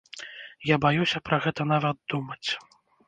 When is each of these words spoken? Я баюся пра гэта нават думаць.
Я 0.69 0.75
баюся 0.85 1.21
пра 1.29 1.39
гэта 1.45 1.67
нават 1.73 1.97
думаць. 2.15 2.49